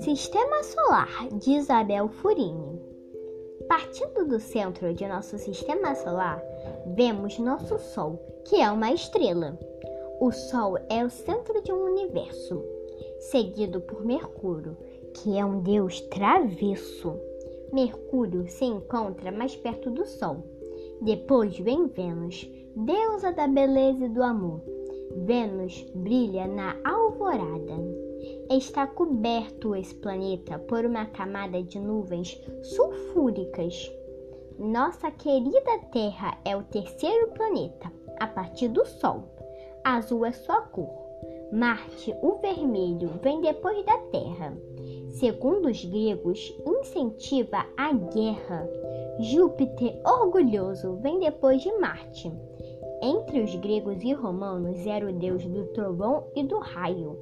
[0.00, 2.80] Sistema Solar de Isabel Furini.
[3.66, 6.42] Partindo do centro de nosso sistema solar,
[6.94, 9.58] vemos nosso Sol, que é uma estrela.
[10.20, 12.62] O Sol é o centro de um universo,
[13.30, 14.76] seguido por Mercúrio,
[15.14, 17.18] que é um deus travesso.
[17.72, 20.44] Mercúrio se encontra mais perto do Sol.
[21.00, 24.62] Depois vem Vênus, deusa da beleza e do amor.
[25.24, 27.74] Vênus brilha na alvorada.
[28.50, 33.92] Está coberto esse planeta por uma camada de nuvens sulfúricas.
[34.58, 39.24] Nossa querida Terra é o terceiro planeta, a partir do Sol.
[39.84, 41.06] Azul é sua cor.
[41.52, 44.56] Marte, o vermelho, vem depois da Terra.
[45.10, 48.68] Segundo os gregos, incentiva a guerra.
[49.20, 52.32] Júpiter, orgulhoso, vem depois de Marte.
[53.02, 57.16] Entre os gregos e romanos era o deus do trovão e do raio.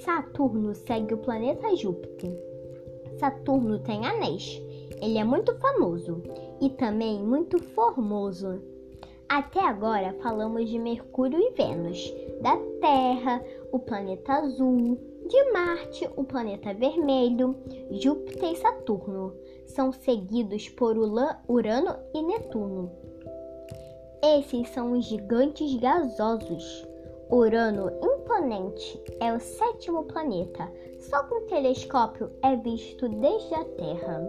[0.00, 2.32] Saturno segue o planeta Júpiter.
[3.18, 4.62] Saturno tem anéis.
[5.00, 6.22] Ele é muito famoso
[6.60, 8.60] e também muito formoso.
[9.28, 14.98] Até agora falamos de Mercúrio e Vênus, da Terra, o planeta azul,
[15.28, 17.56] de Marte, o planeta vermelho,
[17.90, 19.34] Júpiter e Saturno.
[19.66, 22.92] São seguidos por Urano e Netuno.
[24.22, 26.86] Esses são os gigantes gasosos.
[27.28, 27.90] Urano
[28.26, 30.68] imponente é o sétimo planeta.
[30.98, 34.20] Só com telescópio é visto desde a Terra.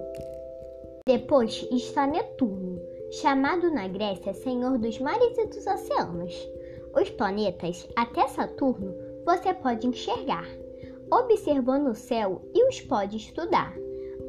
[1.08, 2.80] Depois está Netuno,
[3.12, 6.48] chamado na Grécia Senhor dos Mares e dos Oceanos.
[6.96, 8.94] Os planetas até Saturno
[9.26, 10.48] você pode enxergar,
[11.12, 13.76] observando o céu e os pode estudar.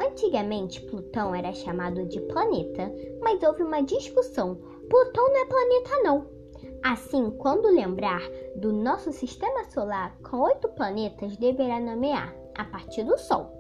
[0.00, 4.54] Antigamente Plutão era chamado de planeta, mas houve uma discussão.
[4.88, 6.37] Plutão não é planeta não.
[6.82, 8.22] Assim, quando lembrar
[8.56, 13.50] do nosso sistema solar com oito planetas, deverá nomear, a partir do Sol,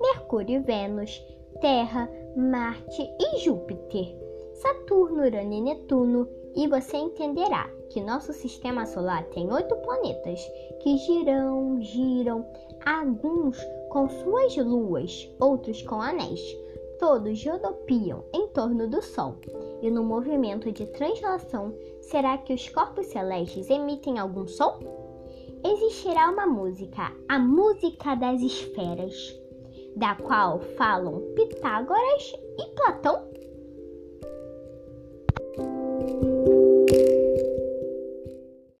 [0.00, 1.22] Mercúrio e Vênus,
[1.60, 4.16] Terra, Marte e Júpiter,
[4.54, 10.40] Saturno, Urano e Netuno, e você entenderá que nosso sistema solar tem oito planetas
[10.82, 12.46] que giram, giram,
[12.84, 13.56] alguns
[13.90, 16.63] com suas luas, outros com anéis
[16.98, 19.36] Todos rodopiam em torno do Sol,
[19.82, 24.78] e no movimento de translação, será que os corpos celestes emitem algum som?
[25.64, 29.14] Existirá uma música, a música das esferas,
[29.96, 33.33] da qual falam Pitágoras e Platão?